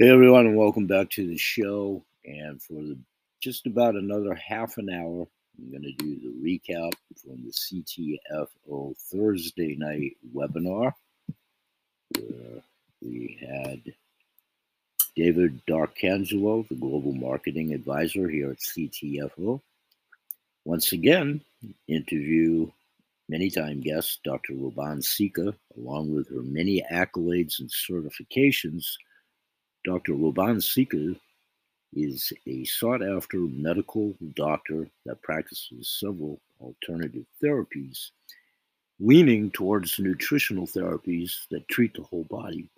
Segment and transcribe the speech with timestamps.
[0.00, 2.02] Hey everyone, and welcome back to the show.
[2.24, 2.98] And for the,
[3.40, 5.24] just about another half an hour,
[5.56, 10.94] I'm going to do the recap from the CTFO Thursday night webinar,
[12.18, 12.60] where
[13.00, 13.94] we had
[15.14, 19.60] David Darkangelo, the Global Marketing Advisor here at CTFO.
[20.64, 21.40] Once again,
[21.86, 22.68] interview
[23.28, 24.54] many time guest Dr.
[24.54, 28.96] Robban Sica, along with her many accolades and certifications
[29.84, 30.14] Dr.
[30.14, 31.18] Robban Sica
[31.92, 38.10] is a sought after medical doctor that practices several alternative therapies,
[38.98, 42.70] leaning towards nutritional therapies that treat the whole body.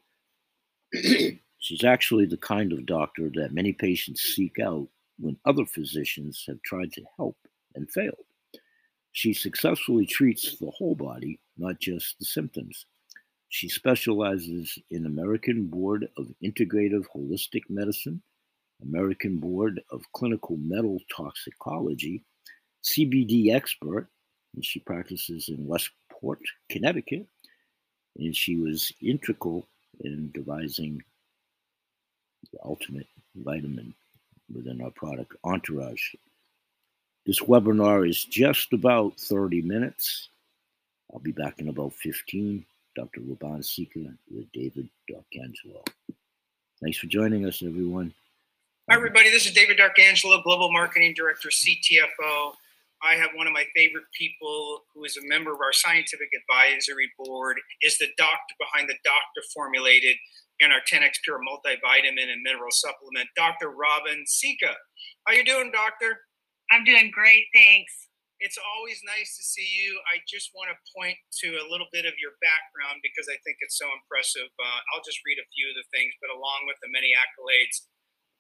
[1.59, 6.61] She's actually the kind of doctor that many patients seek out when other physicians have
[6.63, 7.37] tried to help
[7.75, 8.15] and failed.
[9.13, 12.85] She successfully treats the whole body, not just the symptoms.
[13.49, 18.21] She specializes in American Board of Integrative Holistic Medicine,
[18.83, 22.23] American Board of Clinical Metal Toxicology,
[22.85, 24.09] CBD expert,
[24.55, 27.27] and she practices in Westport, Connecticut.
[28.19, 29.67] And she was integral
[30.01, 31.03] in devising
[32.53, 33.95] the ultimate vitamin
[34.53, 36.15] within our product Entourage.
[37.27, 40.29] This webinar is just about 30 minutes.
[41.13, 42.65] I'll be back in about 15.
[42.97, 43.21] Dr.
[43.21, 45.87] Robban Sica with David Darkangelo.
[46.83, 48.15] Thanks for joining us, everyone.
[48.89, 49.31] Hi, everybody.
[49.31, 52.53] This is David Darkangelo, Global Marketing Director, CTFO.
[53.03, 57.13] I have one of my favorite people who is a member of our scientific advisory
[57.19, 60.17] board, is the doctor behind the doctor formulated
[60.61, 63.69] in our 10x Pure multivitamin and mineral supplement, Dr.
[63.69, 64.73] Robban Sica.
[65.27, 66.21] How are you doing, doctor?
[66.71, 68.06] I'm doing great, thanks.
[68.37, 69.97] It's always nice to see you.
[70.13, 73.57] I just want to point to a little bit of your background because I think
[73.65, 74.53] it's so impressive.
[74.61, 77.89] Uh, I'll just read a few of the things, but along with the many accolades,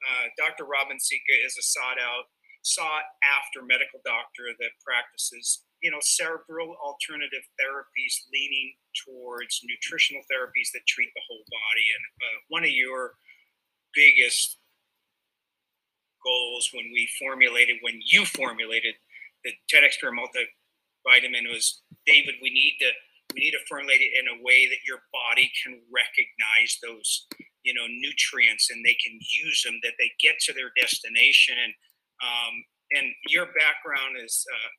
[0.04, 0.68] uh, Dr.
[0.68, 2.28] Robban Sica is a sought out,
[2.60, 10.76] sought after medical doctor that practices, you know, cerebral alternative therapies leaning towards nutritional therapies
[10.76, 11.86] that treat the whole body.
[11.88, 13.16] And uh, one of your
[13.96, 14.60] biggest
[16.20, 19.00] goals when we formulated, when you formulated
[19.46, 22.34] the 10x Pure multivitamin was David.
[22.42, 22.90] We need to
[23.34, 27.26] we need to formulate it in a way that your body can recognize those
[27.62, 29.78] you know nutrients and they can use them.
[29.86, 31.72] That they get to their destination and
[32.18, 32.54] um,
[32.98, 34.70] and your background is uh,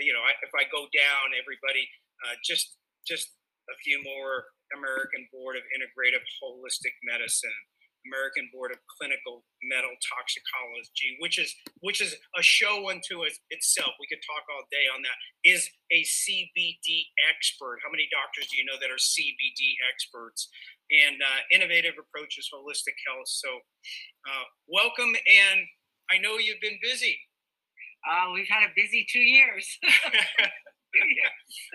[0.00, 1.84] you know if I go down, everybody
[2.24, 3.36] uh, just just
[3.68, 7.54] a few more American Board of Integrative Holistic Medicine.
[8.06, 11.52] American Board of Clinical Metal Toxicology, which is
[11.82, 13.92] which is a show unto itself.
[13.98, 15.18] We could talk all day on that.
[15.44, 17.82] Is a CBD expert.
[17.82, 20.48] How many doctors do you know that are CBD experts?
[20.86, 23.26] And uh, innovative approaches, holistic health.
[23.26, 23.50] So,
[24.22, 25.18] uh, welcome.
[25.18, 25.66] And
[26.10, 27.18] I know you've been busy.
[28.06, 29.66] Uh, we've had a busy two years.
[31.20, 31.32] yeah.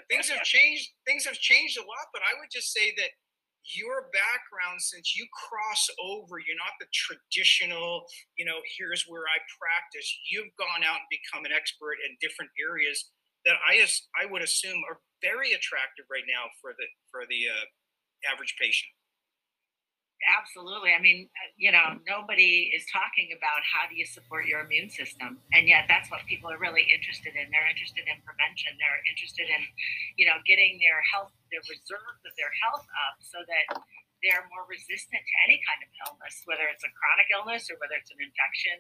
[0.09, 0.89] Things have changed.
[1.05, 3.11] Things have changed a lot, but I would just say that
[3.77, 8.03] your background since you cross over you're not the traditional
[8.37, 10.07] you know here's where i practice.
[10.29, 13.11] You've gone out and become an expert in different areas
[13.45, 13.81] that i
[14.17, 17.65] i would assume are very attractive right now for the for the uh,
[18.33, 18.89] average patient
[20.27, 20.93] absolutely.
[20.93, 24.89] I mean, uh, you know, nobody is talking about how do you support your immune
[24.89, 27.49] system, and yet that's what people are really interested in.
[27.49, 28.77] They're interested in prevention.
[28.77, 29.61] They're interested in,
[30.17, 33.81] you know, getting their health, their reserves of their health up, so that
[34.21, 37.97] they're more resistant to any kind of illness, whether it's a chronic illness or whether
[37.97, 38.77] it's an infection.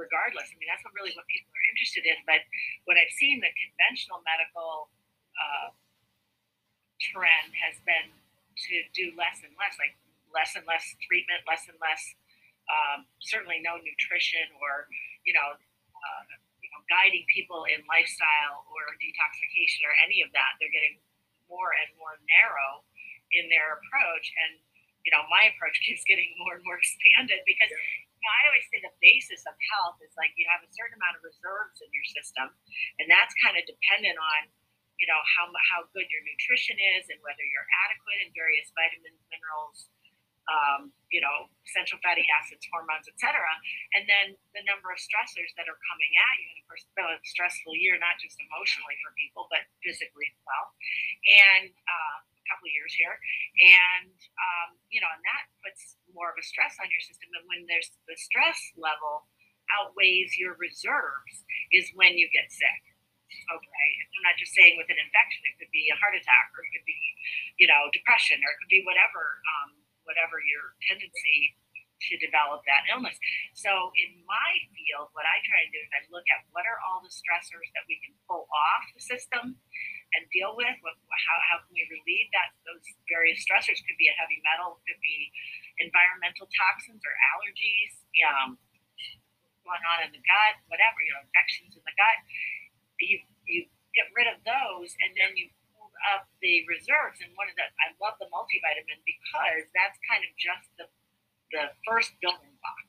[0.00, 2.16] Regardless, I mean, that's what really what people are interested in.
[2.24, 2.40] But
[2.88, 4.88] what I've seen, the conventional medical
[5.36, 5.76] uh,
[7.00, 9.92] trend has been to do less and less, like
[10.34, 12.02] less and less treatment, less and less,
[12.70, 14.86] um, certainly no nutrition or,
[15.26, 16.22] you know, uh,
[16.62, 20.56] you know, guiding people in lifestyle or detoxification or any of that.
[20.58, 21.02] They're getting
[21.50, 22.86] more and more narrow
[23.34, 24.26] in their approach.
[24.46, 24.62] And,
[25.02, 27.70] you know, my approach keeps getting more and more expanded because
[28.20, 31.00] you know, I always say the basis of health is like you have a certain
[31.00, 32.52] amount of reserves in your system,
[33.00, 34.52] and that's kind of dependent on
[35.00, 39.24] you know how how good your nutrition is and whether you're adequate in various vitamins,
[39.32, 39.88] minerals,
[40.48, 43.36] um, you know, essential fatty acids, hormones, etc.
[43.94, 46.48] And then the number of stressors that are coming at you.
[46.54, 50.66] And of course, a stressful year, not just emotionally for people, but physically as well.
[51.26, 53.14] And uh, a couple of years here.
[53.62, 57.30] And, um, you know, and that puts more of a stress on your system.
[57.36, 59.30] And when there's the stress level
[59.70, 62.82] outweighs your reserves, is when you get sick.
[63.30, 63.88] Okay.
[64.10, 66.74] I'm not just saying with an infection, it could be a heart attack or it
[66.74, 66.98] could be,
[67.62, 69.38] you know, depression or it could be whatever.
[69.46, 69.79] Um,
[70.10, 71.54] whatever your tendency
[72.08, 73.14] to develop that illness.
[73.52, 76.80] So in my field, what I try to do is I look at what are
[76.80, 79.60] all the stressors that we can pull off the system
[80.16, 80.72] and deal with.
[80.80, 80.96] What,
[81.28, 82.56] how, how can we relieve that?
[82.64, 85.28] Those various stressors could be a heavy metal, could be
[85.78, 87.92] environmental toxins or allergies,
[88.26, 88.56] um,
[89.62, 92.18] going on in the gut, whatever, you know, infections in the gut.
[93.00, 95.52] You, you get rid of those and then you
[96.14, 97.20] up the reserves.
[97.20, 100.86] And one of the, I love the multivitamin because that's kind of just the
[101.50, 102.86] the first building block.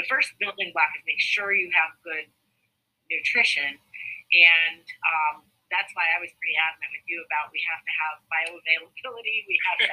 [0.00, 2.24] The first building block is make sure you have good
[3.12, 7.92] nutrition, and um, that's why I was pretty adamant with you about we have to
[7.92, 9.44] have bioavailability.
[9.44, 9.92] We have to.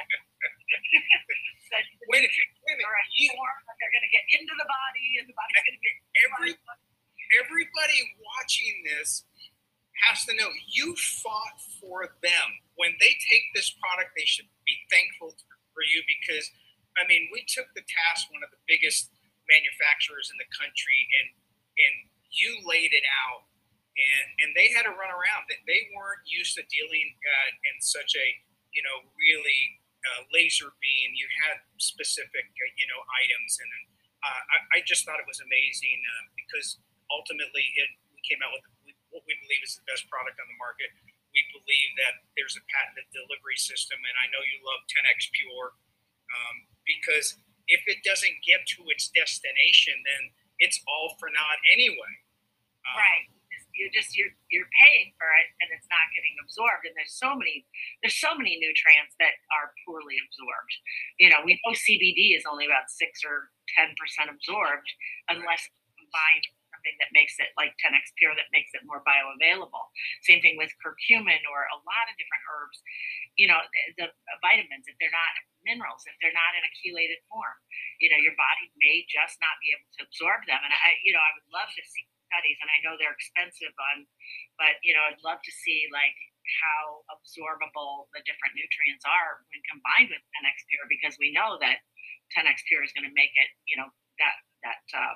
[2.12, 3.12] wait, a, wait a minute.
[3.16, 5.94] You, they're going to get into the body, and the body's going to get.
[6.16, 6.52] Every,
[7.44, 9.28] everybody watching this
[10.04, 12.48] has to know you fought for them.
[12.76, 15.32] When they take this product, they should be thankful
[15.72, 16.52] for you because
[16.96, 19.12] I mean, we took the task one of the biggest
[19.46, 21.28] manufacturers in the country, and
[21.76, 21.94] and
[22.32, 23.44] you laid it out,
[23.96, 25.46] and and they had to run around.
[25.52, 28.26] That they weren't used to dealing uh, in such a
[28.72, 31.12] you know really uh, laser beam.
[31.12, 33.72] You had specific uh, you know items, and
[34.24, 36.80] uh, I, I, just thought it was amazing uh, because
[37.12, 37.92] ultimately it
[38.24, 38.64] came out with
[39.16, 40.92] what we believe is the best product on the market.
[41.32, 45.72] We believe that there's a patented delivery system, and I know you love 10x Pure.
[46.26, 52.14] Um, because if it doesn't get to its destination, then it's all for naught anyway.
[52.86, 53.26] Um, right.
[53.76, 56.88] You're just you're you're paying for it and it's not getting absorbed.
[56.88, 57.68] And there's so many
[58.00, 60.74] there's so many nutrients that are poorly absorbed.
[61.20, 64.88] You know, we know CBD is only about six or ten percent absorbed
[65.28, 65.68] unless
[66.00, 66.46] combined
[66.86, 69.90] something that makes it like 10x pure that makes it more bioavailable.
[70.22, 72.78] Same thing with curcumin or a lot of different herbs.
[73.34, 73.58] You know,
[73.98, 75.34] the, the vitamins if they're not
[75.66, 77.58] minerals if they're not in a chelated form.
[77.98, 80.62] You know, your body may just not be able to absorb them.
[80.62, 83.74] And I, you know, I would love to see studies, and I know they're expensive
[83.74, 84.06] on,
[84.58, 86.14] but you know, I'd love to see like
[86.62, 91.82] how absorbable the different nutrients are when combined with 10x Pure, because we know that
[92.38, 93.90] 10x Pure is going to make it, you know,
[94.22, 95.14] that that uh,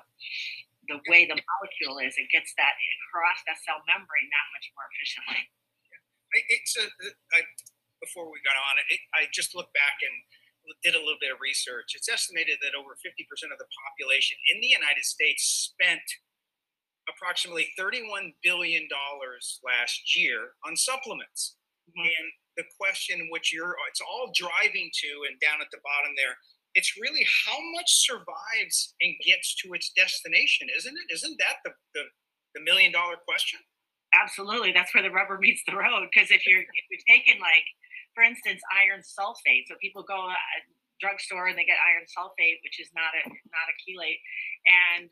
[0.91, 2.75] the way the molecule is, it gets that
[3.07, 5.41] across that cell membrane that much more efficiently.
[6.51, 6.85] It's a,
[7.35, 7.43] I,
[7.99, 10.15] before we got on it, I just looked back and
[10.83, 11.97] did a little bit of research.
[11.97, 16.03] It's estimated that over 50% of the population in the United States spent
[17.09, 18.87] approximately $31 billion
[19.65, 21.57] last year on supplements.
[21.89, 22.07] Mm-hmm.
[22.07, 22.25] And
[22.59, 26.35] the question which you're it's all driving to and down at the bottom there
[26.73, 31.71] it's really how much survives and gets to its destination isn't it isn't that the
[31.93, 32.03] the,
[32.55, 33.59] the million dollar question
[34.13, 37.67] absolutely that's where the rubber meets the road because if you're if you're taking like
[38.13, 39.67] for instance, iron sulfate.
[39.67, 40.59] So people go to a
[40.99, 44.19] drugstore and they get iron sulfate, which is not a not a chelate,
[44.67, 45.07] and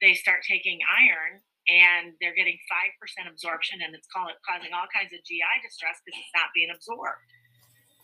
[0.00, 5.16] they start taking iron and they're getting five percent absorption, and it's causing all kinds
[5.16, 7.24] of GI distress because it's not being absorbed.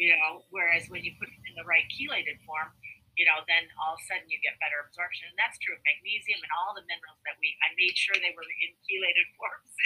[0.01, 2.73] You know, whereas when you put it in the right chelated form,
[3.21, 5.29] you know, then all of a sudden you get better absorption.
[5.29, 8.33] And that's true of magnesium and all the minerals that we, I made sure they
[8.33, 9.77] were in chelated forms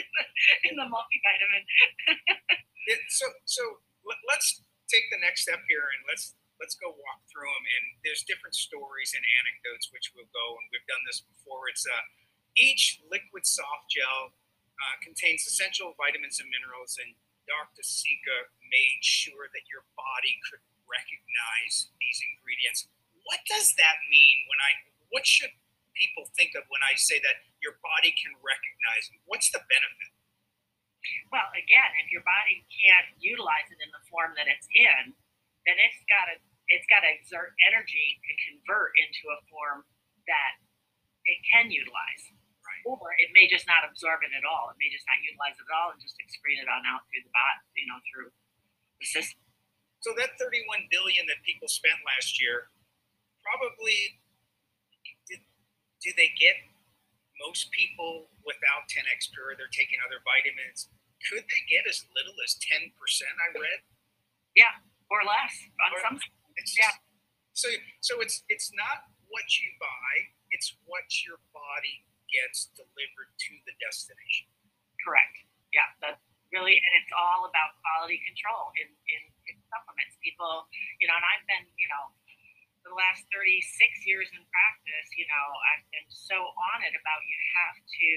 [0.70, 1.66] in the multivitamin.
[2.94, 3.82] it, so, so
[4.31, 7.66] let's take the next step here and let's let's go walk through them.
[7.66, 11.67] And there's different stories and anecdotes which we'll go, and we've done this before.
[11.67, 12.05] It's uh,
[12.55, 17.19] each liquid soft gel uh, contains essential vitamins and minerals, and
[17.50, 17.82] Dr.
[17.82, 22.86] Sica made sure that your body could recognize these ingredients.
[23.24, 24.72] What does that mean when I?
[25.12, 25.52] What should
[25.96, 29.22] people think of when I say that your body can recognize them?
[29.24, 30.12] What's the benefit?
[31.28, 35.12] Well, again, if your body can't utilize it in the form that it's in,
[35.69, 36.36] then it's got to
[36.72, 39.84] it's got to exert energy to convert into a form
[40.24, 40.56] that
[41.28, 42.24] it can utilize.
[42.64, 42.84] Right.
[42.88, 44.72] Or it may just not absorb it at all.
[44.72, 47.28] It may just not utilize it at all and just excrete it on out through
[47.28, 48.32] the body, you know, through
[48.96, 49.44] the system.
[50.00, 52.72] So that 31 billion that people spent last year,
[53.44, 54.24] probably
[55.29, 55.44] did,
[56.01, 56.56] do they get
[57.44, 59.53] most people without 10x pure?
[59.55, 60.89] They're taking other vitamins
[61.24, 62.93] could they get as little as 10%?
[62.93, 63.81] I read.
[64.55, 64.77] Yeah,
[65.10, 66.17] or less on or, some.
[66.60, 66.94] It's yeah.
[67.56, 67.67] so,
[67.98, 73.74] so it's it's not what you buy; it's what your body gets delivered to the
[73.82, 74.46] destination.
[75.03, 75.43] Correct.
[75.74, 76.22] Yeah, that's
[76.55, 80.15] really, and it's all about quality control in, in, in supplements.
[80.22, 80.70] People,
[81.03, 82.15] you know, and I've been, you know,
[82.84, 83.64] the last 36
[84.05, 88.08] years in practice, you know, I've been so on it about you have to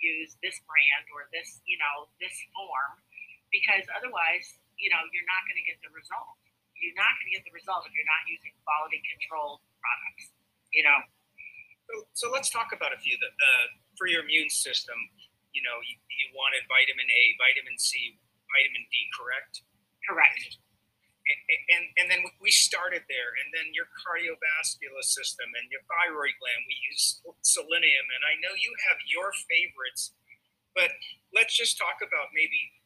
[0.00, 2.98] use this brand or this, you know, this form,
[3.52, 6.40] because otherwise, you know, you're not going to get the result.
[6.74, 10.34] You're not going to get the result if you're not using quality controlled products.
[10.74, 10.98] You know.
[11.86, 13.14] So, so let's talk about a few.
[13.20, 14.96] That, uh, for your immune system,
[15.54, 18.18] you know, you, you wanted vitamin A, vitamin C,
[18.50, 19.62] vitamin D, correct?
[20.02, 20.58] Correct.
[21.24, 26.68] And, and, then we started there, and then your cardiovascular system and your thyroid gland.
[26.68, 30.12] We use selenium, and I know you have your favorites,
[30.76, 30.92] but
[31.32, 32.76] let's just talk about maybe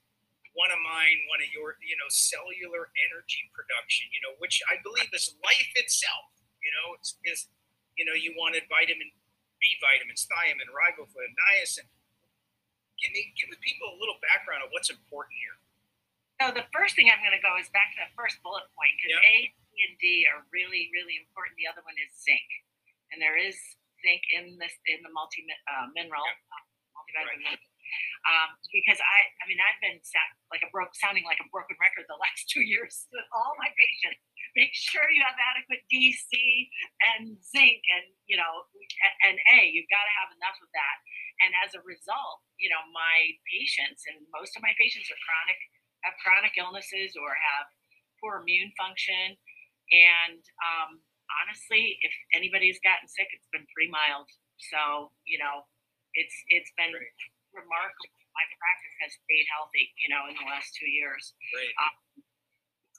[0.54, 4.06] one of mine, one of your, you know, cellular energy production.
[4.14, 6.30] You know, which I believe is life itself.
[6.62, 7.50] You know, it's, is
[7.98, 9.10] you know, you wanted vitamin
[9.58, 11.90] B vitamins, thiamine, riboflavin, niacin.
[13.02, 15.57] Give me, give the people a little background of what's important here.
[16.38, 18.94] So the first thing I'm going to go is back to that first bullet point
[18.94, 19.26] because yep.
[19.26, 21.58] A, C, and D are really, really important.
[21.58, 22.46] The other one is zinc,
[23.10, 23.58] and there is
[24.06, 26.38] zinc in this in the multi uh, mineral yep.
[26.54, 26.62] uh,
[26.94, 27.58] multivitamin.
[27.58, 27.66] Right.
[28.28, 31.74] Um, because I, I mean, I've been sat, like a broke, sounding like a broken
[31.80, 34.22] record the last two years with all my patients.
[34.54, 36.70] Make sure you have adequate D, C,
[37.14, 38.70] and zinc, and you know,
[39.26, 39.74] and A.
[39.74, 40.96] You've got to have enough of that.
[41.42, 45.58] And as a result, you know, my patients and most of my patients are chronic,
[46.06, 47.66] have chronic illnesses or have
[48.20, 49.34] poor immune function.
[49.90, 51.00] And um,
[51.42, 54.28] honestly, if anybody's gotten sick, it's been pretty mild.
[54.72, 55.64] So you know,
[56.14, 56.92] it's it's been
[57.54, 58.14] remarkable.
[58.36, 61.34] My practice has stayed healthy, you know, in the last two years.
[61.50, 61.74] Right.
[61.74, 61.94] Um,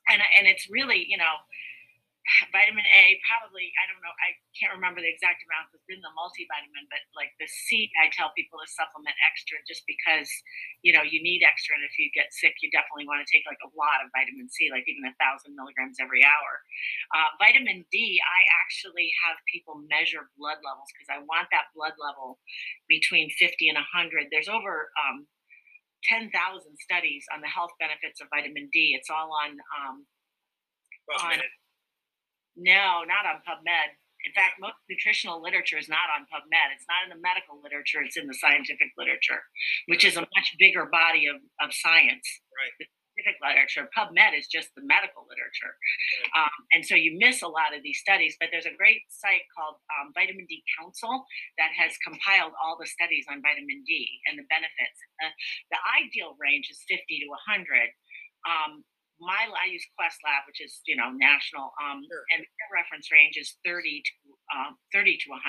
[0.10, 1.36] and and it's really, you know,
[2.54, 6.14] vitamin A, probably, I don't know, I can't remember the exact amount that's in the
[6.14, 10.30] multivitamin, but like the C, I tell people to supplement extra just because,
[10.86, 11.76] you know, you need extra.
[11.80, 14.48] And if you get sick, you definitely want to take like a lot of vitamin
[14.52, 16.64] C, like even a thousand milligrams every hour.
[17.16, 21.98] Uh, vitamin D, I actually have people measure blood levels because I want that blood
[21.98, 22.38] level
[22.86, 24.30] between 50 and 100.
[24.30, 25.26] There's over, um,
[26.08, 26.32] 10,000
[26.80, 28.96] studies on the health benefits of vitamin D.
[28.96, 30.08] It's all on um,
[31.20, 31.38] on
[32.56, 33.98] no, not on PubMed.
[34.28, 36.76] In fact, most nutritional literature is not on PubMed.
[36.76, 39.40] It's not in the medical literature, it's in the scientific literature,
[39.88, 42.28] which is a much bigger body of, of science.
[42.52, 42.76] Right.
[42.84, 45.72] The scientific literature, PubMed is just the medical literature.
[45.72, 46.44] Right.
[46.44, 49.48] Um, and so you miss a lot of these studies, but there's a great site
[49.56, 51.24] called um, Vitamin D Council
[51.56, 55.00] that has compiled all the studies on vitamin D and the benefits.
[55.24, 55.32] Uh,
[55.72, 57.96] the ideal range is 50 to 100.
[58.48, 58.84] Um,
[59.20, 62.26] my I use Quest Lab, which is you know national, um, sure.
[62.36, 64.14] and their reference range is 30 to
[64.56, 65.44] um, 30 to 100.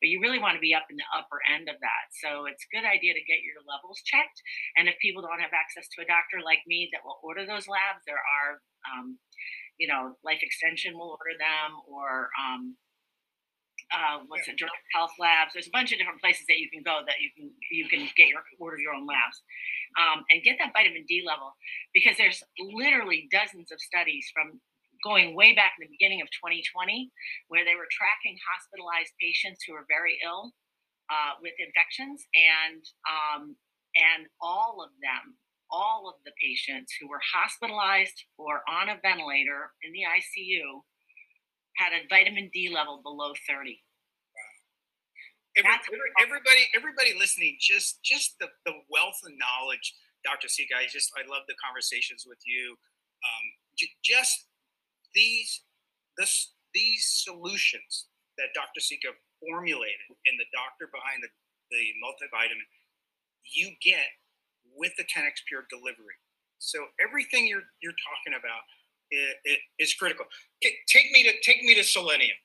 [0.00, 2.04] But you really want to be up in the upper end of that.
[2.22, 4.38] So it's a good idea to get your levels checked.
[4.76, 7.66] And if people don't have access to a doctor like me that will order those
[7.66, 9.18] labs, there are, um,
[9.78, 12.76] you know, Life Extension will order them, or um,
[13.90, 15.52] uh, what's it, Direct Health Labs.
[15.52, 18.06] There's a bunch of different places that you can go that you can you can
[18.16, 19.42] get your order your own labs
[19.98, 21.54] um, and get that vitamin D level
[21.94, 24.60] because there's literally dozens of studies from
[25.02, 27.10] going way back in the beginning of 2020
[27.48, 30.52] where they were tracking hospitalized patients who were very ill
[31.08, 33.56] uh, with infections and um,
[33.98, 35.34] and all of them
[35.70, 40.82] all of the patients who were hospitalized or on a ventilator in the ICU
[41.80, 43.80] had a vitamin D level below 30.
[45.58, 45.72] Every,
[46.22, 49.94] everybody, everybody listening, just just the, the wealth of knowledge,
[50.24, 50.48] Dr.
[50.48, 50.78] Sica.
[50.78, 52.76] I just I love the conversations with you.
[53.24, 53.46] Um,
[53.76, 54.46] j- just
[55.14, 55.62] these
[56.18, 58.08] this these solutions
[58.38, 58.80] that Dr.
[58.80, 61.30] Sica formulated and the doctor behind the,
[61.74, 62.62] the multivitamin,
[63.44, 64.06] you get
[64.76, 66.16] with the 10x Pure delivery.
[66.58, 68.62] So everything you're you're talking about
[69.10, 70.26] is, is critical.
[70.62, 72.36] Take me to take me to selenium.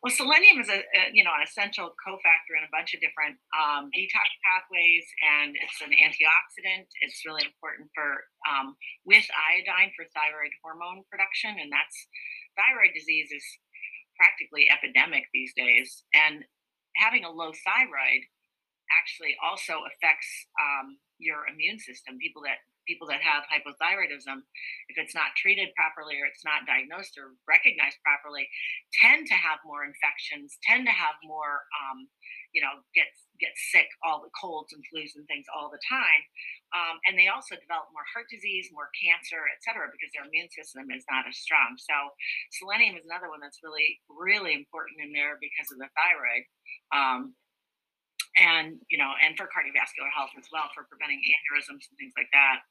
[0.00, 3.36] Well, selenium is a, a, you know an essential cofactor in a bunch of different
[3.52, 6.88] um, detox pathways, and it's an antioxidant.
[7.04, 11.96] It's really important for um, with iodine for thyroid hormone production, and that's
[12.56, 13.44] thyroid disease is
[14.16, 16.04] practically epidemic these days.
[16.16, 16.48] And
[16.96, 18.24] having a low thyroid
[18.88, 22.16] actually also affects um, your immune system.
[22.16, 24.42] People that people that have hypothyroidism,
[24.90, 28.50] if it's not treated properly or it's not diagnosed or recognized properly,
[28.98, 32.10] tend to have more infections, tend to have more, um,
[32.50, 33.06] you know, get
[33.38, 36.22] get sick, all the colds and flus and things all the time,
[36.74, 40.50] um, and they also develop more heart disease, more cancer, et cetera, because their immune
[40.50, 41.78] system is not as strong.
[41.78, 41.94] So
[42.58, 46.44] selenium is another one that's really really important in there because of the thyroid.
[46.90, 47.38] Um,
[48.38, 52.30] and you know, and for cardiovascular health as well, for preventing aneurysms and things like
[52.34, 52.62] that.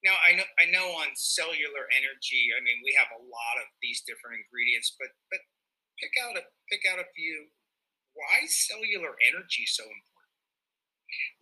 [0.00, 2.48] Now, I know I know on cellular energy.
[2.56, 5.44] I mean, we have a lot of these different ingredients, but but
[6.00, 7.52] pick out a pick out a few.
[8.16, 10.10] Why cellular energy so important?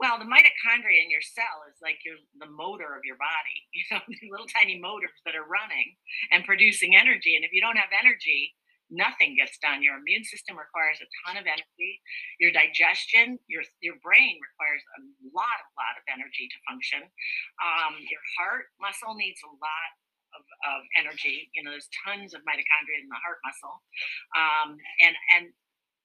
[0.00, 3.58] Well, the mitochondria in your cell is like your the motor of your body.
[3.78, 4.02] You know,
[4.34, 5.94] little tiny motors that are running
[6.34, 7.36] and producing energy.
[7.36, 8.58] And if you don't have energy,
[8.90, 9.84] nothing gets done.
[9.84, 12.00] Your immune system requires a ton of energy.
[12.40, 15.00] Your digestion, your your brain requires a
[15.32, 17.04] lot, a lot of energy to function.
[17.60, 19.90] Um, your heart muscle needs a lot
[20.36, 21.48] of, of energy.
[21.52, 23.76] You know, there's tons of mitochondria in the heart muscle,
[24.36, 24.68] um,
[25.04, 25.44] and and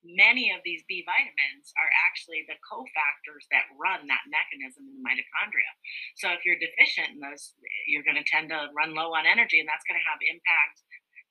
[0.04, 5.04] many of these B vitamins are actually the cofactors that run that mechanism in the
[5.04, 5.72] mitochondria.
[6.20, 7.56] So if you're deficient in those,
[7.88, 10.84] you're going to tend to run low on energy, and that's going to have impact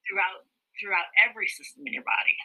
[0.08, 0.48] throughout
[0.80, 2.36] throughout every system in your body.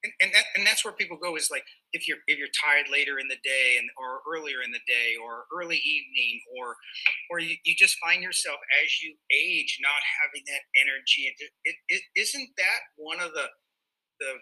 [0.00, 2.88] And, and that and that's where people go is like if you're if you're tired
[2.88, 6.72] later in the day and or earlier in the day or early evening or
[7.28, 11.52] or you, you just find yourself as you age not having that energy and it,
[11.68, 13.44] it, it isn't that one of the
[14.20, 14.40] the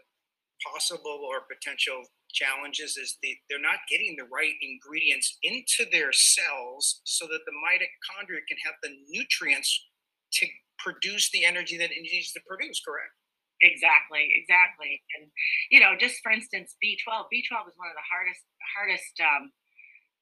[0.62, 7.00] possible or potential challenges is the, they're not getting the right ingredients into their cells
[7.04, 9.86] so that the mitochondria can have the nutrients
[10.32, 10.46] to
[10.78, 13.14] produce the energy that it needs to produce correct
[13.58, 15.02] Exactly, exactly.
[15.18, 15.30] And
[15.70, 17.26] you know, just for instance, B12.
[17.26, 18.46] B12 is one of the hardest
[18.78, 19.50] hardest um,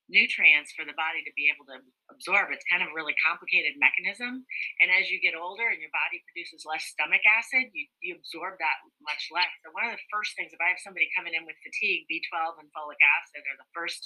[0.08, 2.48] nutrients for the body to be able to absorb.
[2.48, 4.46] It's kind of a really complicated mechanism.
[4.80, 8.56] And as you get older and your body produces less stomach acid, you, you absorb
[8.56, 9.52] that much less.
[9.60, 12.62] So one of the first things, if I have somebody coming in with fatigue, B12
[12.62, 14.00] and folic acid are the first,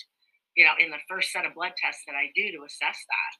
[0.58, 3.32] you know, in the first set of blood tests that I do to assess that.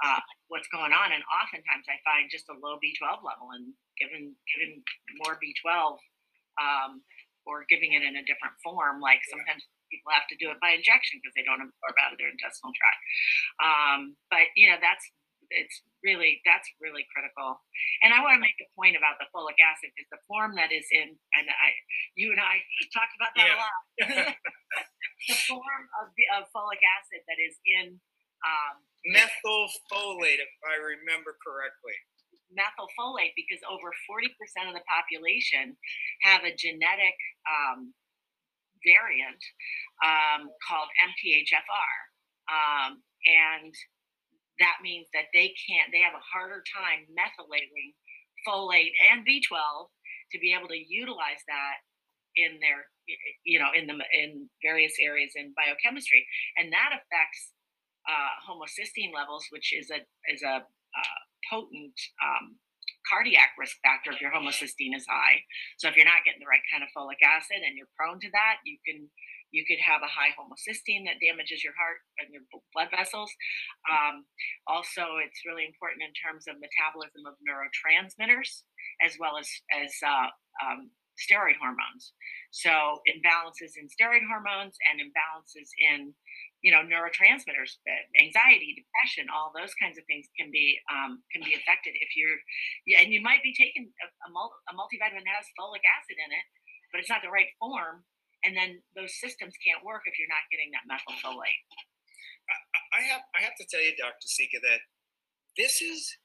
[0.00, 4.32] Uh, what's going on, and oftentimes I find just a low B12 level, and given
[4.48, 4.80] given
[5.20, 6.00] more B12
[6.56, 7.04] um,
[7.44, 9.04] or giving it in a different form.
[9.04, 9.60] Like sometimes
[9.92, 12.72] people have to do it by injection because they don't absorb out of their intestinal
[12.72, 13.02] tract.
[13.60, 14.00] Um,
[14.32, 15.04] but you know that's
[15.50, 17.58] it's really that's really critical.
[18.06, 20.70] And I want to make a point about the folic acid because the form that
[20.70, 21.68] is in and I
[22.14, 22.62] you and I
[22.96, 23.58] talked about that yeah.
[23.58, 23.76] a lot.
[25.28, 27.98] the form of the of folic acid that is in
[28.46, 31.96] um, methylfolate, if I remember correctly
[32.50, 34.26] methylfolate because over 40%
[34.68, 35.76] of the population
[36.26, 37.14] have a genetic
[37.46, 37.94] um,
[38.82, 39.40] variant
[40.02, 41.94] um, called MTHFR.
[42.50, 43.72] Um, and
[44.58, 47.94] that means that they can't, they have a harder time methylating
[48.44, 49.88] folate and B12
[50.32, 51.78] to be able to utilize that
[52.36, 52.86] in their,
[53.44, 56.22] you know, in the in various areas in biochemistry,
[56.56, 57.50] and that affects
[58.10, 60.02] uh, homocysteine levels, which is a
[60.34, 62.58] is a uh, potent um,
[63.06, 65.38] cardiac risk factor if your homocysteine is high.
[65.78, 68.30] So if you're not getting the right kind of folic acid and you're prone to
[68.34, 69.08] that, you can
[69.50, 73.30] you could have a high homocysteine that damages your heart and your blood vessels.
[73.90, 74.22] Um,
[74.70, 78.66] also, it's really important in terms of metabolism of neurotransmitters
[79.02, 80.30] as well as as uh,
[80.62, 82.14] um, steroid hormones.
[82.50, 86.14] So imbalances in steroid hormones and imbalances in
[86.60, 87.80] you know neurotransmitters
[88.20, 92.36] anxiety depression all those kinds of things can be um, can be affected if you're
[92.84, 96.30] yeah, and you might be taking a, a, a multivitamin that has folic acid in
[96.34, 96.46] it
[96.92, 98.04] but it's not the right form
[98.44, 101.60] and then those systems can't work if you're not getting that methylfolate.
[102.92, 104.82] I have i have to tell you dr sica that
[105.56, 106.18] this is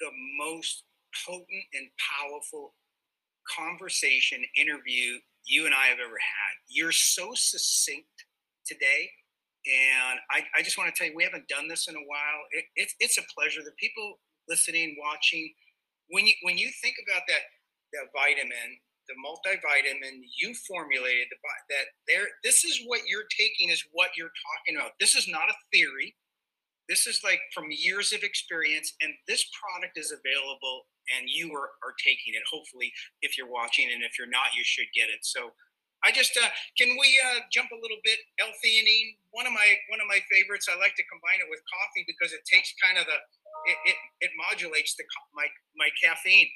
[0.00, 0.84] the most
[1.24, 2.74] potent and powerful
[3.48, 8.26] conversation interview you and i have ever had you're so succinct
[8.66, 9.10] today
[9.62, 12.40] and I, I just want to tell you, we haven't done this in a while.
[12.50, 13.62] It, it's it's a pleasure.
[13.62, 15.54] The people listening, watching,
[16.10, 17.46] when you when you think about that
[17.94, 18.74] that vitamin,
[19.06, 21.38] the multivitamin you formulated, the,
[21.70, 24.98] that there, this is what you're taking is what you're talking about.
[24.98, 26.16] This is not a theory.
[26.88, 31.74] This is like from years of experience, and this product is available, and you are,
[31.82, 32.42] are taking it.
[32.46, 35.24] Hopefully, if you're watching, and if you're not, you should get it.
[35.26, 35.52] So
[36.02, 39.22] I just uh, can we uh, jump a little bit L-theanine.
[39.30, 40.66] One of my one of my favorites.
[40.66, 43.18] I like to combine it with coffee because it takes kind of the
[43.70, 45.46] it, it, it modulates the my
[45.78, 46.50] my caffeine.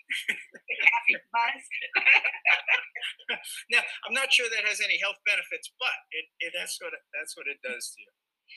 [0.82, 1.22] caffeine
[3.70, 7.02] now I'm not sure that has any health benefits, but it, it that's what it,
[7.14, 8.10] that's what it does to you.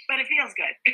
[0.08, 0.76] But it feels good.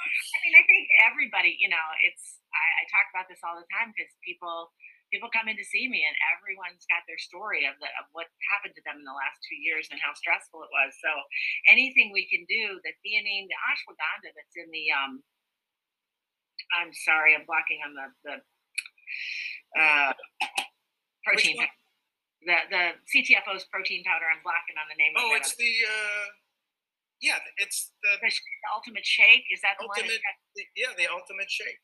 [0.00, 3.68] I mean, I think everybody, you know, it's I, I talk about this all the
[3.70, 4.72] time because people
[5.10, 8.30] people come in to see me and everyone's got their story of, the, of what
[8.46, 10.94] happened to them in the last two years and how stressful it was.
[11.02, 11.10] So
[11.66, 15.12] anything we can do the theanine the ashwagandha that's in the um
[16.78, 18.34] i'm sorry i'm blocking on the the
[19.78, 20.12] uh,
[21.24, 21.56] protein
[22.46, 25.32] the the ctfo's protein powder i'm blocking on the name oh, of it.
[25.32, 26.26] Oh, it's the uh
[27.20, 31.08] yeah it's the, the, the ultimate shake is that the ultimate, one the, yeah the
[31.10, 31.80] ultimate shake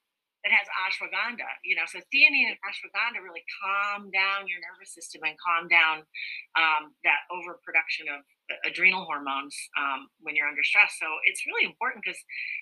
[0.47, 1.49] that has ashwagandha.
[1.67, 6.07] You know, so theanine and ashwagandha really calm down your nervous system and calm down
[6.55, 8.23] um, that overproduction of
[8.63, 10.95] adrenal hormones um, when you're under stress.
[11.03, 12.21] So it's really important because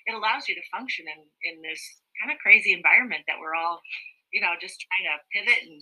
[0.09, 1.77] it allows you to function in in this
[2.17, 3.85] kind of crazy environment that we're all
[4.35, 5.79] you know, just trying to pivot and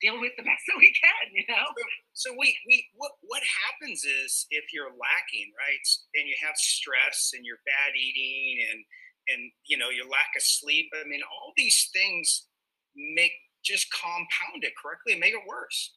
[0.00, 1.68] deal with the best that we can, you know.
[1.68, 5.86] So, so we we what what happens is if you're lacking, right,
[6.16, 8.80] and you have stress and you're bad eating and
[9.28, 10.88] and you know your lack of sleep.
[10.96, 12.48] I mean, all these things
[12.96, 13.32] make
[13.64, 15.94] just compound it correctly and make it worse.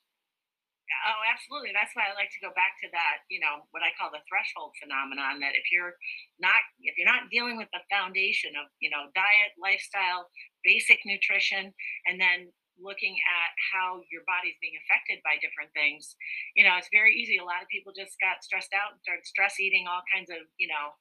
[1.04, 1.72] Oh, absolutely.
[1.74, 4.22] That's why I like to go back to that, you know, what I call the
[4.28, 5.96] threshold phenomenon that if you're
[6.38, 10.30] not if you're not dealing with the foundation of, you know, diet, lifestyle,
[10.62, 11.74] basic nutrition,
[12.06, 16.16] and then looking at how your body's being affected by different things,
[16.58, 17.38] you know, it's very easy.
[17.38, 20.42] A lot of people just got stressed out and started stress eating all kinds of,
[20.58, 20.94] you know,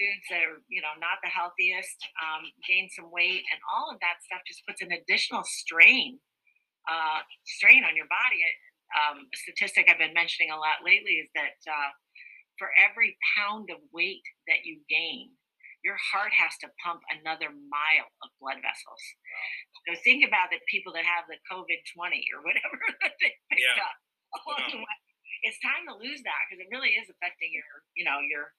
[0.00, 4.00] foods that are, you know, not the healthiest, um, gain some weight, and all of
[4.00, 6.16] that stuff just puts an additional strain,
[6.88, 8.40] uh, strain on your body.
[8.90, 11.90] Um, a statistic I've been mentioning a lot lately is that uh,
[12.58, 15.30] for every pound of weight that you gain,
[15.80, 19.00] your heart has to pump another mile of blood vessels.
[19.88, 23.64] So think about the people that have the COVID 20 or whatever that they picked
[23.64, 23.80] yeah.
[23.80, 23.96] up
[24.44, 24.96] along the way.
[25.40, 27.64] It's time to lose that because it really is affecting your,
[27.96, 28.52] you know, your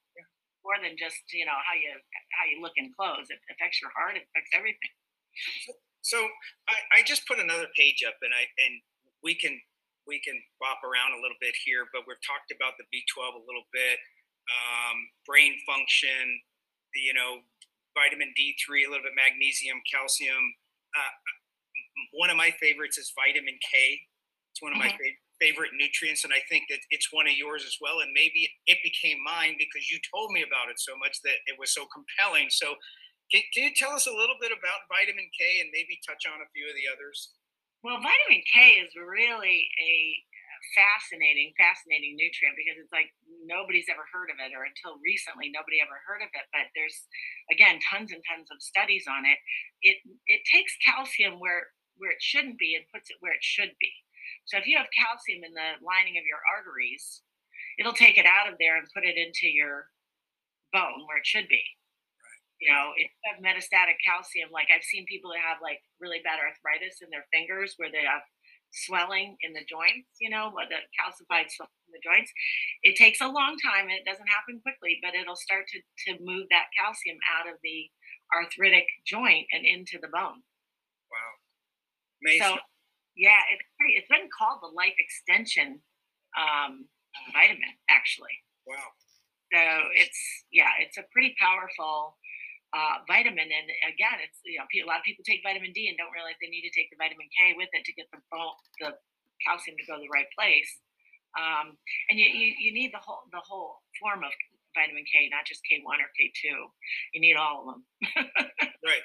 [0.66, 1.94] more than just, you know, how you
[2.34, 3.30] how you look in clothes.
[3.30, 4.94] It affects your heart, it affects everything.
[6.02, 6.18] So
[6.66, 8.82] I, I just put another page up and I and
[9.22, 9.54] we can
[10.06, 13.44] we can bop around a little bit here, but we've talked about the B12 a
[13.46, 13.98] little bit,
[14.50, 16.42] um, brain function,
[16.94, 17.44] you know,
[17.96, 20.44] vitamin D3, a little bit magnesium, calcium.
[20.92, 21.12] Uh,
[22.12, 24.00] one of my favorites is vitamin K.
[24.52, 25.16] It's one of my mm-hmm.
[25.40, 28.04] favorite nutrients, and I think that it's one of yours as well.
[28.04, 31.56] And maybe it became mine because you told me about it so much that it
[31.56, 32.52] was so compelling.
[32.52, 32.76] So,
[33.32, 36.44] can, can you tell us a little bit about vitamin K and maybe touch on
[36.44, 37.32] a few of the others?
[37.80, 39.94] Well, vitamin K is really a
[40.74, 43.10] fascinating, fascinating nutrient because it's like
[43.42, 46.46] nobody's ever heard of it, or until recently, nobody ever heard of it.
[46.54, 47.06] But there's,
[47.50, 49.38] again, tons and tons of studies on it.
[49.82, 49.98] It
[50.30, 53.92] it takes calcium where where it shouldn't be and puts it where it should be.
[54.46, 57.22] So if you have calcium in the lining of your arteries,
[57.78, 59.90] it'll take it out of there and put it into your
[60.72, 61.62] bone where it should be.
[62.60, 66.22] You know, if you have metastatic calcium, like I've seen people that have like really
[66.22, 68.22] bad arthritis in their fingers where they have
[68.72, 72.32] swelling in the joints, you know, what the calcified swelling in the joints.
[72.82, 73.92] It takes a long time.
[73.92, 77.88] It doesn't happen quickly, but it'll start to, to move that calcium out of the
[78.32, 80.40] arthritic joint and into the bone.
[81.12, 81.32] Wow.
[82.24, 82.40] Amazing.
[82.40, 82.50] So,
[83.16, 85.84] yeah, it's, pretty, it's been called the life extension
[86.32, 86.88] um,
[87.36, 88.40] vitamin, actually.
[88.64, 88.96] Wow.
[89.52, 89.60] So
[90.00, 92.16] it's, yeah, it's a pretty powerful
[92.72, 93.48] uh, vitamin.
[93.52, 96.36] And again, it's you know a lot of people take vitamin D and don't realize
[96.40, 98.20] they need to take the vitamin K with it to get the
[98.80, 98.96] the
[99.44, 100.70] calcium to go to the right place.
[101.32, 101.80] Um,
[102.12, 104.32] and you, you, you need the whole the whole form of
[104.76, 106.60] vitamin K, not just K one or K two.
[107.12, 107.80] You need all of them.
[108.88, 109.04] right.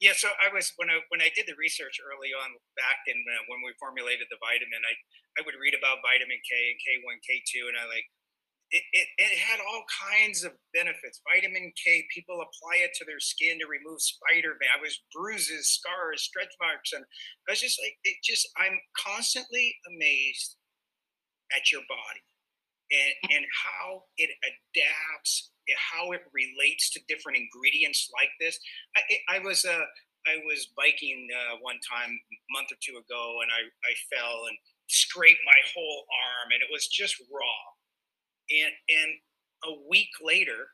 [0.00, 0.16] Yeah.
[0.16, 3.44] So I was when I when I did the research early on back in uh,
[3.48, 4.94] when we formulated the vitamin, I
[5.36, 8.08] I would read about vitamin K and K one K two, and I like
[8.76, 11.24] it, it, it, had all kinds of benefits.
[11.24, 16.28] Vitamin K, people apply it to their skin to remove spider I was bruises, scars,
[16.28, 17.00] stretch marks, and
[17.48, 20.60] I was just like, it just, I'm constantly amazed
[21.56, 22.24] at your body
[22.92, 28.60] and, and how it adapts, how it relates to different ingredients like this.
[28.92, 29.88] I, I was, uh,
[30.28, 34.52] I was biking uh, one time a month or two ago, and I, I fell
[34.52, 34.58] and
[34.90, 37.62] scraped my whole arm, and it was just raw
[38.50, 39.10] and and
[39.64, 40.72] a week later,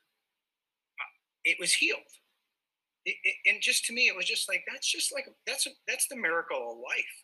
[0.98, 1.12] uh,
[1.44, 2.12] it was healed.
[3.04, 5.70] It, it, and just to me, it was just like that's just like that's a,
[5.88, 7.16] that's the miracle of life.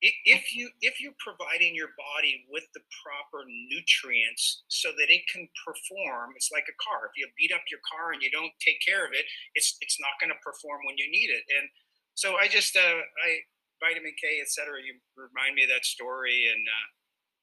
[0.00, 5.44] If you if you're providing your body with the proper nutrients so that it can
[5.60, 7.12] perform, it's like a car.
[7.12, 10.00] If you beat up your car and you don't take care of it, it's it's
[10.00, 11.44] not going to perform when you need it.
[11.52, 11.68] And
[12.16, 13.44] so I just uh, I
[13.80, 14.80] vitamin K, etc.
[14.80, 16.88] You remind me of that story, and uh,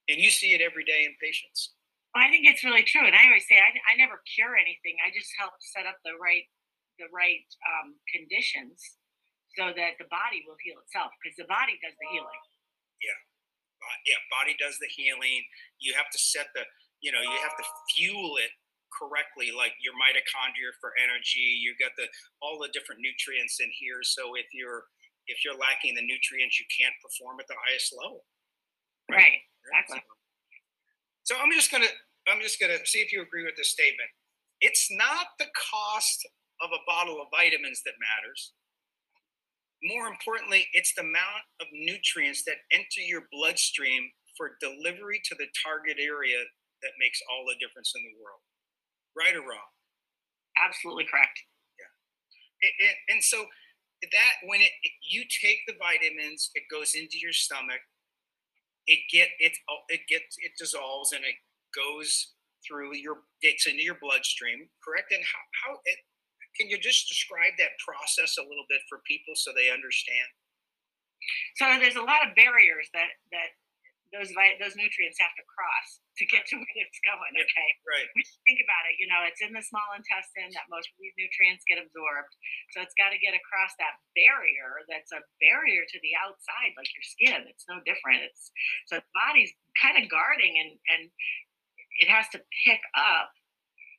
[0.09, 1.76] and you see it every day in patients.
[2.15, 4.97] I think it's really true, and I always say I, I never cure anything.
[5.03, 6.47] I just help set up the right
[6.97, 8.81] the right um, conditions
[9.53, 12.41] so that the body will heal itself because the body does the healing.
[13.01, 13.19] Yeah,
[14.09, 15.45] yeah, body does the healing.
[15.77, 16.65] You have to set the
[17.03, 18.53] you know you have to fuel it
[18.93, 21.59] correctly, like your mitochondria for energy.
[21.61, 22.07] You've got the
[22.41, 24.01] all the different nutrients in here.
[24.01, 24.89] So if you're
[25.27, 28.23] if you're lacking the nutrients, you can't perform at the highest level.
[29.11, 29.43] Right.
[29.69, 29.83] right.
[29.83, 30.01] Exactly.
[31.27, 31.91] So I'm just gonna
[32.27, 34.11] I'm just going to see if you agree with this statement.
[34.59, 36.27] It's not the cost
[36.59, 38.51] of a bottle of vitamins that matters.
[39.83, 45.47] More importantly, it's the amount of nutrients that enter your bloodstream for delivery to the
[45.55, 46.41] target area
[46.83, 48.41] that makes all the difference in the world.
[49.15, 49.71] Right or wrong?
[50.57, 51.37] Absolutely correct.
[51.79, 51.93] Yeah.
[52.65, 53.45] And, and, and so
[54.01, 54.73] that when it
[55.05, 57.81] you take the vitamins, it goes into your stomach.
[58.87, 59.53] It get it
[59.89, 61.35] it gets it dissolves and it
[61.75, 62.33] goes
[62.65, 64.67] through your gets into your bloodstream.
[64.83, 65.11] Correct?
[65.11, 65.99] And how how it,
[66.55, 70.29] can you just describe that process a little bit for people so they understand?
[71.57, 73.51] So there's a lot of barriers that that
[74.15, 77.33] those those nutrients have to cross to get to where it's going.
[77.35, 78.07] Okay, right.
[78.47, 78.97] Think about it.
[78.97, 82.33] You know, it's in the small intestine that most of these nutrients get absorbed.
[82.73, 84.85] So it's got to get across that barrier.
[84.87, 87.41] That's a barrier to the outside, like your skin.
[87.47, 88.25] It's no different.
[88.25, 88.49] It's
[88.87, 91.03] so the body's kind of guarding, and and
[92.01, 93.33] it has to pick up.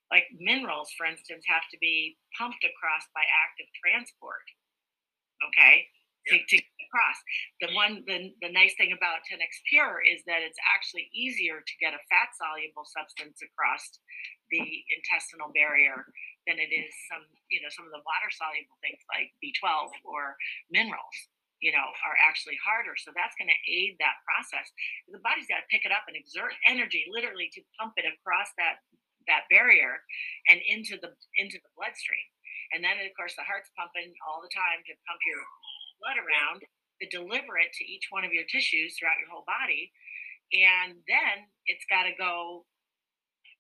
[0.09, 4.41] Like minerals, for instance, have to be pumped across by active transport.
[5.45, 5.85] Okay,
[6.29, 7.19] to, to across.
[7.61, 11.75] The one, the, the nice thing about 10x Pure is that it's actually easier to
[11.77, 14.01] get a fat soluble substance across
[14.49, 16.09] the intestinal barrier
[16.49, 20.41] than it is some, you know, some of the water soluble things like B12 or
[20.73, 21.17] minerals
[21.59, 22.95] you know, are actually harder.
[22.95, 24.71] So that's going to aid that process.
[25.11, 28.55] The body's got to pick it up and exert energy, literally, to pump it across
[28.63, 28.87] that
[29.27, 30.01] that barrier
[30.49, 32.31] and into the into the bloodstream.
[32.73, 35.43] And then, of course, the heart's pumping all the time to pump your
[36.01, 36.63] blood around
[37.01, 39.91] to deliver it to each one of your tissues throughout your whole body.
[40.55, 42.65] And then it's got to go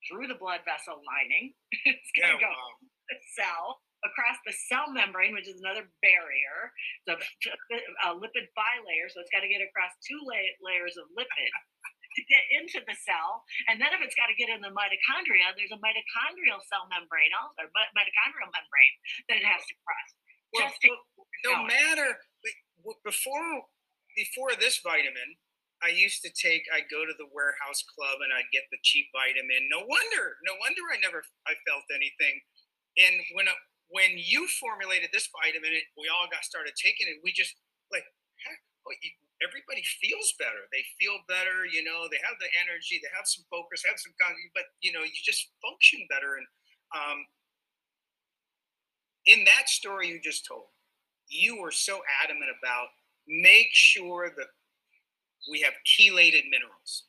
[0.09, 1.55] through the blood vessel lining.
[1.87, 2.79] it's got to yeah, go wow.
[3.11, 3.67] the cell
[4.07, 6.71] across the cell membrane, which is another barrier.
[7.07, 7.19] So
[8.07, 9.07] a lipid bilayer.
[9.11, 11.53] So it's got to get across two la- layers of lipid
[12.17, 13.45] to get into the cell.
[13.69, 17.35] And then if it's got to get in the mitochondria, there's a mitochondrial cell membrane
[17.37, 18.97] also, or mitochondrial membrane
[19.29, 20.11] that it has to cross.
[20.55, 20.71] Well,
[21.45, 22.19] no matter
[23.05, 23.63] before
[24.17, 25.37] before this vitamin,
[25.85, 26.67] I used to take.
[26.75, 29.69] I'd go to the warehouse club and I'd get the cheap vitamin.
[29.71, 32.41] No wonder, no wonder I never I felt anything.
[32.99, 37.23] And when uh, when you formulated this vitamin, it, we all got started taking it.
[37.23, 37.55] We just
[37.95, 38.05] like
[38.43, 38.61] heck,
[39.45, 40.67] everybody feels better.
[40.75, 41.63] They feel better.
[41.69, 42.99] You know, they have the energy.
[42.99, 43.87] They have some focus.
[43.87, 44.15] Have some,
[44.55, 46.39] but you know, you just function better.
[46.41, 46.47] And
[46.95, 47.19] um,
[49.27, 50.67] in that story you just told,
[51.29, 52.89] you were so adamant about
[53.27, 54.47] make sure that
[55.51, 57.05] we have chelated minerals.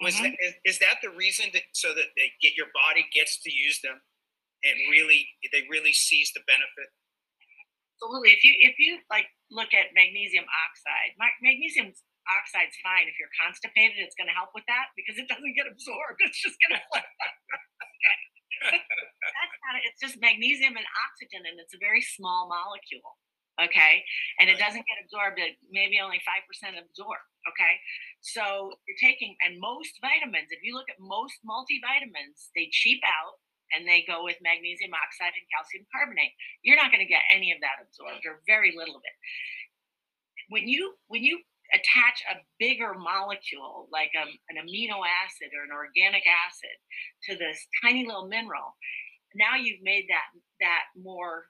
[0.00, 0.24] Was mm-hmm.
[0.24, 3.52] that, is, is that the reason that so that they get your body gets to
[3.52, 4.00] use them
[4.64, 6.90] and really they really sees the benefit?
[8.02, 8.34] Absolutely.
[8.34, 11.94] If you if you like look at magnesium oxide, magnesium
[12.28, 13.98] oxide's fine if you're constipated.
[14.02, 16.20] It's going to help with that because it doesn't get absorbed.
[16.22, 16.82] It's just going to
[18.70, 19.82] That's not it.
[19.90, 23.18] It's just magnesium and oxygen, and it's a very small molecule.
[23.60, 24.00] Okay.
[24.40, 25.36] And it doesn't get absorbed,
[25.68, 27.28] maybe only 5% absorbed.
[27.44, 27.74] Okay.
[28.24, 33.36] So you're taking, and most vitamins, if you look at most multivitamins, they cheap out
[33.76, 36.32] and they go with magnesium oxide and calcium carbonate.
[36.64, 39.16] You're not going to get any of that absorbed or very little of it.
[40.48, 45.72] When you, when you attach a bigger molecule like a, an amino acid or an
[45.72, 46.76] organic acid
[47.28, 48.76] to this tiny little mineral.
[49.34, 50.28] Now you've made that
[50.60, 51.48] that more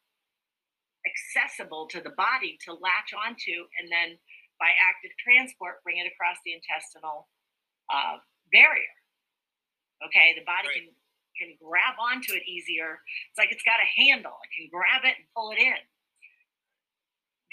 [1.03, 4.15] accessible to the body to latch onto and then
[4.63, 7.27] by active transport bring it across the intestinal
[7.91, 8.23] uh,
[8.55, 8.95] barrier.
[10.07, 10.39] Okay?
[10.39, 10.79] The body right.
[10.79, 10.95] can
[11.35, 13.03] can grab onto it easier.
[13.35, 14.39] It's like it's got a handle.
[14.47, 15.83] It can grab it and pull it in.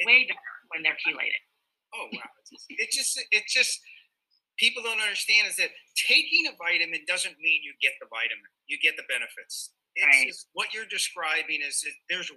[0.06, 1.49] Way better when they're chelated
[1.95, 2.30] oh wow
[2.69, 3.80] it just it just
[4.60, 8.78] people don't understand is that taking a vitamin doesn't mean you get the vitamin you
[8.78, 9.73] get the benefits.
[9.97, 10.30] It's right.
[10.30, 12.30] just, what you're describing is there's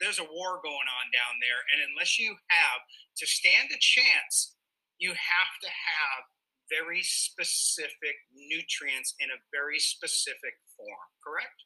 [0.00, 2.80] there's a war going on down there and unless you have
[3.18, 4.54] to stand a chance
[5.02, 6.22] you have to have
[6.70, 11.58] very specific nutrients in a very specific form correct?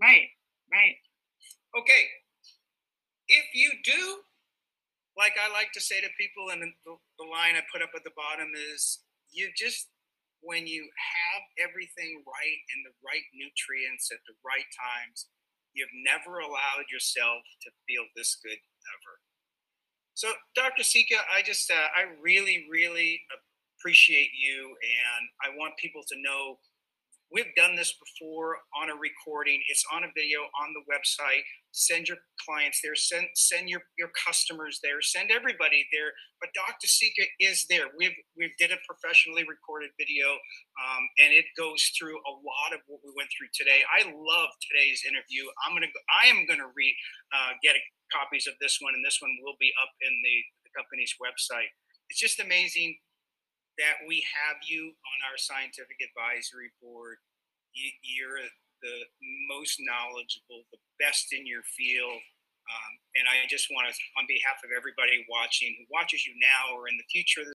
[0.00, 0.32] Right
[0.72, 0.96] right.
[1.76, 2.08] Okay.
[3.28, 4.24] If you do
[5.18, 8.06] like I like to say to people, and the, the line I put up at
[8.06, 9.02] the bottom is
[9.34, 9.90] you just
[10.40, 15.26] when you have everything right and the right nutrients at the right times,
[15.74, 19.14] you've never allowed yourself to feel this good ever.
[20.14, 20.82] So, Dr.
[20.82, 23.22] Sica, I just, uh, I really, really
[23.78, 26.58] appreciate you, and I want people to know
[27.32, 29.60] we've done this before on a recording.
[29.68, 34.10] It's on a video on the website send your clients there, send send your, your
[34.16, 36.12] customers there, send everybody there.
[36.40, 36.86] But Dr.
[36.86, 37.92] Sica is there.
[37.96, 40.26] We've we've did a professionally recorded video,
[40.80, 43.86] um, and it goes through a lot of what we went through today.
[43.86, 45.46] I love today's interview.
[45.64, 46.94] I'm gonna I am gonna read
[47.32, 47.76] uh, get
[48.10, 51.70] copies of this one, and this one will be up in the, the company's website.
[52.08, 52.96] It's just amazing
[53.78, 57.22] that we have you on our scientific advisory board.
[58.02, 58.42] You're
[58.82, 58.98] the
[59.46, 62.18] most knowledgeable, the best in your field.
[62.68, 66.74] Um, and I just want to, on behalf of everybody watching, who watches you now
[66.76, 67.46] or in the future